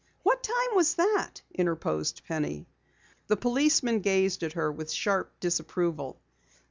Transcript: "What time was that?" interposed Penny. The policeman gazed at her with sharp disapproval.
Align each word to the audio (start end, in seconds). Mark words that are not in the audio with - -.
"What 0.23 0.41
time 0.41 0.73
was 0.75 0.95
that?" 0.95 1.43
interposed 1.53 2.23
Penny. 2.27 2.67
The 3.27 3.37
policeman 3.37 3.99
gazed 3.99 4.41
at 4.41 4.53
her 4.53 4.71
with 4.71 4.89
sharp 4.91 5.39
disapproval. 5.39 6.19